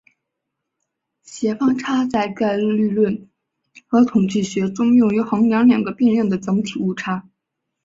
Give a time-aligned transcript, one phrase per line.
[1.21, 3.29] 协方差在概率论
[3.85, 7.29] 和统计学中用于衡量两个变量的总体误差。